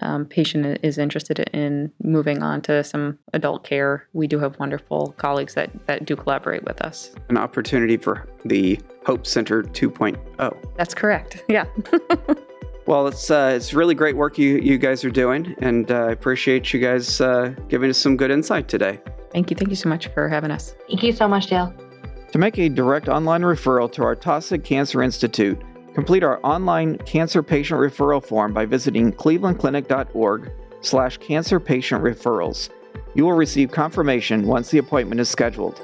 um, 0.00 0.24
patient 0.24 0.78
is 0.84 0.96
interested 0.96 1.40
in 1.52 1.90
moving 2.00 2.40
on 2.40 2.62
to 2.62 2.84
some 2.84 3.18
adult 3.32 3.64
care, 3.64 4.06
we 4.12 4.28
do 4.28 4.38
have 4.38 4.56
wonderful 4.60 5.12
colleagues 5.18 5.54
that, 5.54 5.70
that 5.86 6.04
do 6.04 6.14
collaborate 6.14 6.62
with 6.62 6.80
us. 6.82 7.10
An 7.28 7.36
opportunity 7.36 7.96
for 7.96 8.28
the 8.44 8.80
Hope 9.04 9.26
Center 9.26 9.64
2.0. 9.64 10.76
That's 10.76 10.94
correct. 10.94 11.42
Yeah. 11.48 11.66
well, 12.86 13.08
it's 13.08 13.28
uh, 13.28 13.52
it's 13.56 13.74
really 13.74 13.94
great 13.96 14.16
work 14.16 14.38
you, 14.38 14.58
you 14.58 14.78
guys 14.78 15.04
are 15.04 15.10
doing, 15.10 15.54
and 15.58 15.90
uh, 15.90 16.04
I 16.04 16.12
appreciate 16.12 16.72
you 16.72 16.78
guys 16.78 17.20
uh, 17.20 17.54
giving 17.68 17.90
us 17.90 17.98
some 17.98 18.16
good 18.16 18.30
insight 18.30 18.68
today. 18.68 19.00
Thank 19.32 19.50
you. 19.50 19.56
Thank 19.56 19.70
you 19.70 19.76
so 19.76 19.88
much 19.88 20.08
for 20.08 20.28
having 20.28 20.50
us. 20.50 20.74
Thank 20.88 21.02
you 21.02 21.12
so 21.12 21.26
much, 21.26 21.48
Dale. 21.48 21.74
To 22.32 22.38
make 22.38 22.58
a 22.58 22.68
direct 22.68 23.08
online 23.08 23.42
referral 23.42 23.90
to 23.92 24.02
our 24.02 24.16
Taussig 24.16 24.64
Cancer 24.64 25.02
Institute, 25.02 25.60
Complete 25.94 26.24
our 26.24 26.40
online 26.42 26.96
cancer 26.98 27.42
patient 27.42 27.78
referral 27.78 28.24
form 28.24 28.54
by 28.54 28.64
visiting 28.64 29.12
clevelandclinic.org 29.12 30.50
slash 30.80 31.18
cancer 31.18 31.60
patient 31.60 32.02
referrals. 32.02 32.70
You 33.14 33.24
will 33.24 33.34
receive 33.34 33.70
confirmation 33.70 34.46
once 34.46 34.70
the 34.70 34.78
appointment 34.78 35.20
is 35.20 35.28
scheduled. 35.28 35.80